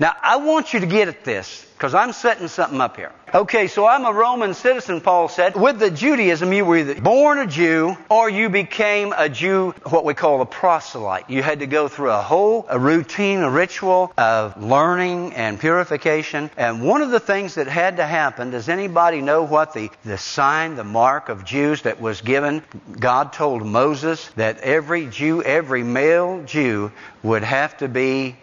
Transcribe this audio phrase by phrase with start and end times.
[0.00, 3.12] I want you to get at this because I'm setting something up here.
[3.34, 5.56] Okay, so I'm a Roman citizen, Paul said.
[5.56, 10.04] With the Judaism, you were either born a Jew or you became a Jew, what
[10.04, 11.28] we call a proselyte.
[11.28, 16.48] You had to go through a whole a routine, a ritual of learning and purification.
[16.56, 20.16] And one of the things that had to happen, does anybody know what the, the
[20.16, 22.62] sign, the mark of Jews that was given?
[22.98, 26.92] God told Moses that every Jew, every male Jew
[27.24, 28.36] would have to be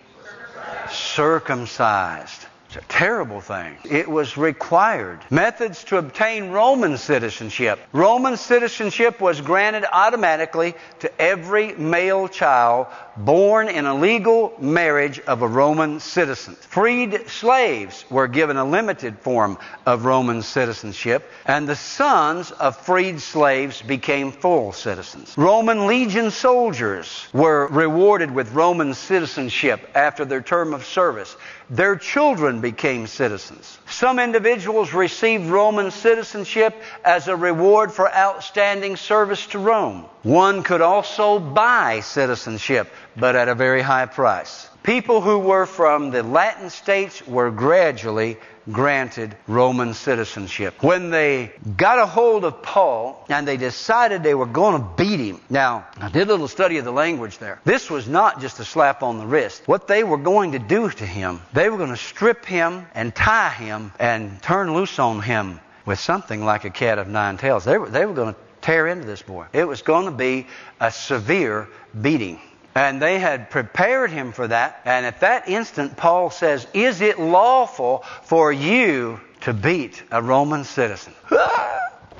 [0.91, 2.45] circumcised.
[2.73, 3.75] It's a terrible thing.
[3.83, 5.19] It was required.
[5.29, 7.81] Methods to obtain Roman citizenship.
[7.91, 15.41] Roman citizenship was granted automatically to every male child born in a legal marriage of
[15.41, 16.55] a Roman citizen.
[16.55, 23.19] Freed slaves were given a limited form of Roman citizenship, and the sons of freed
[23.19, 25.37] slaves became full citizens.
[25.37, 31.35] Roman legion soldiers were rewarded with Roman citizenship after their term of service.
[31.69, 33.77] Their children became citizens.
[33.87, 40.05] Some individuals received Roman citizenship as a reward for outstanding service to Rome.
[40.23, 42.87] One could also buy citizenship,
[43.17, 44.69] but at a very high price.
[44.83, 48.37] People who were from the Latin states were gradually
[48.71, 50.81] granted Roman citizenship.
[50.81, 55.19] When they got a hold of Paul and they decided they were going to beat
[55.19, 55.39] him.
[55.51, 57.59] Now, I did a little study of the language there.
[57.63, 59.61] This was not just a slap on the wrist.
[59.67, 63.13] What they were going to do to him, they were going to strip him and
[63.13, 67.65] tie him and turn loose on him with something like a cat of nine tails.
[67.65, 69.45] They were, they were going to tear into this boy.
[69.53, 70.47] It was going to be
[70.79, 71.67] a severe
[71.99, 72.39] beating.
[72.75, 74.81] And they had prepared him for that.
[74.85, 80.63] And at that instant, Paul says, Is it lawful for you to beat a Roman
[80.63, 81.13] citizen?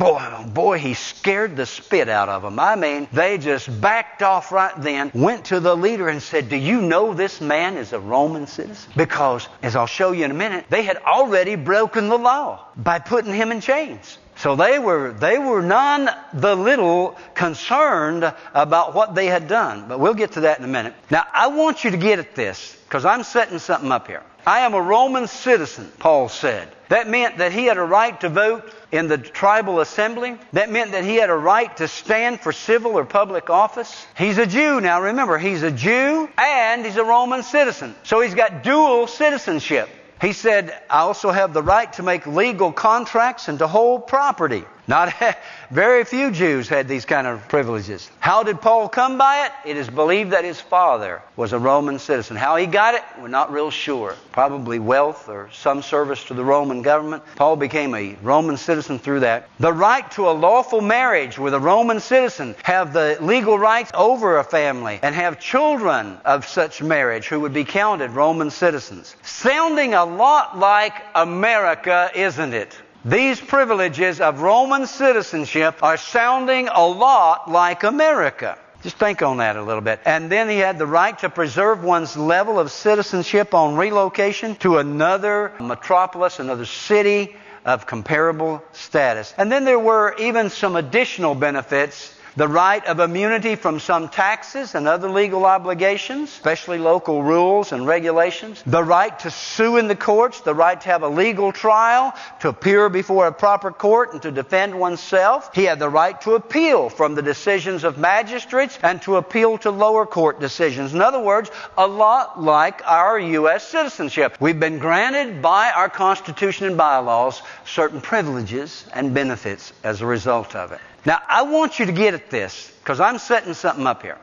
[0.02, 2.60] Boy, oh boy, he scared the spit out of them.
[2.60, 6.56] I mean, they just backed off right then, went to the leader and said, Do
[6.56, 8.92] you know this man is a Roman citizen?
[8.98, 12.98] Because, as I'll show you in a minute, they had already broken the law by
[12.98, 14.18] putting him in chains.
[14.42, 18.24] So they were, they were none the little concerned
[18.56, 19.88] about what they had done.
[19.88, 20.96] But we'll get to that in a minute.
[21.12, 24.24] Now, I want you to get at this because I'm setting something up here.
[24.44, 26.68] I am a Roman citizen, Paul said.
[26.90, 30.40] That meant that he had a right to vote in the tribal assembly.
[30.54, 34.08] That meant that he had a right to stand for civil or public office.
[34.18, 34.82] He's a Jew.
[34.82, 37.94] Now remember, he's a Jew and he's a Roman citizen.
[38.02, 39.88] So he's got dual citizenship.
[40.22, 44.64] He said, I also have the right to make legal contracts and to hold property.
[44.88, 45.14] Not
[45.72, 48.10] very few Jews had these kind of privileges.
[48.20, 49.70] How did Paul come by it?
[49.70, 52.36] It is believed that his father was a Roman citizen.
[52.36, 54.16] How he got it, we're not real sure.
[54.32, 57.24] Probably wealth or some service to the Roman government.
[57.36, 59.50] Paul became a Roman citizen through that.
[59.60, 64.38] The right to a lawful marriage with a Roman citizen, have the legal rights over
[64.38, 69.16] a family, and have children of such marriage who would be counted Roman citizens.
[69.24, 72.78] Sounding a lot like America, isn't it?
[73.04, 78.60] These privileges of Roman citizenship are sounding a lot like America.
[78.84, 80.02] Just think on that a little bit.
[80.06, 84.78] And then he had the right to preserve one's level of citizenship on relocation to
[84.78, 87.36] another metropolis, another city
[87.66, 89.34] of comparable status.
[89.36, 94.76] And then there were even some additional benefits the right of immunity from some taxes
[94.76, 99.96] and other legal obligations, especially local rules and regulations, the right to sue in the
[99.96, 104.22] courts, the right to have a legal trial, to appear before a proper court and
[104.22, 105.54] to defend oneself.
[105.54, 109.72] He had the right to appeal from the decisions of magistrates and to appeal to
[109.72, 110.94] lower court decisions.
[110.94, 113.68] In other words, a lot like our U.S.
[113.68, 114.38] citizenship.
[114.40, 120.56] We've been granted by our Constitution and bylaws certain privileges and benefits as a result
[120.56, 120.82] of it.
[121.06, 124.18] Now, I want you to get at this because I'm setting something up here.